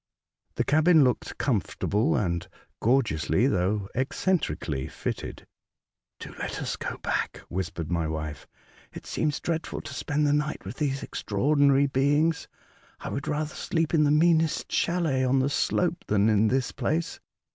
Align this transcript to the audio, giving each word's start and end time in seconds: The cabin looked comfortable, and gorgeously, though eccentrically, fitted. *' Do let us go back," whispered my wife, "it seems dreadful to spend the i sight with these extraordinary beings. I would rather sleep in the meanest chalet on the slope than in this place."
The 0.55 0.63
cabin 0.63 1.03
looked 1.03 1.37
comfortable, 1.37 2.15
and 2.15 2.47
gorgeously, 2.81 3.45
though 3.45 3.87
eccentrically, 3.93 4.87
fitted. 4.87 5.45
*' 5.81 6.19
Do 6.19 6.33
let 6.39 6.59
us 6.59 6.75
go 6.75 6.97
back," 7.03 7.41
whispered 7.49 7.91
my 7.91 8.07
wife, 8.07 8.47
"it 8.91 9.05
seems 9.05 9.39
dreadful 9.39 9.81
to 9.81 9.93
spend 9.93 10.25
the 10.25 10.31
i 10.43 10.47
sight 10.53 10.65
with 10.65 10.77
these 10.77 11.03
extraordinary 11.03 11.85
beings. 11.85 12.47
I 13.01 13.09
would 13.09 13.27
rather 13.27 13.53
sleep 13.53 13.93
in 13.93 14.03
the 14.03 14.09
meanest 14.09 14.71
chalet 14.71 15.23
on 15.23 15.37
the 15.37 15.51
slope 15.51 16.05
than 16.07 16.29
in 16.29 16.47
this 16.47 16.71
place." 16.71 17.19